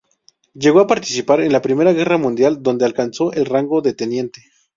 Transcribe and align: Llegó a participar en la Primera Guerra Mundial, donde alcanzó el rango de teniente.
Llegó 0.55 0.79
a 0.79 0.87
participar 0.87 1.41
en 1.41 1.51
la 1.51 1.61
Primera 1.61 1.93
Guerra 1.93 2.17
Mundial, 2.17 2.63
donde 2.63 2.85
alcanzó 2.85 3.31
el 3.33 3.45
rango 3.45 3.83
de 3.83 3.93
teniente. 3.93 4.41